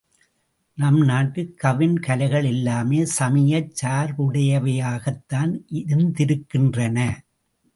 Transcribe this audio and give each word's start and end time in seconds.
நம் 0.77 0.97
நாட்டு 1.01 1.41
கவின் 1.55 1.99
கலைகள் 1.99 2.43
எல்லாமே 2.43 3.05
சமயச் 3.05 3.85
சார்புடையவையாகத்தான் 3.85 5.53
இருந்திருக்கின்றன. 5.73 6.97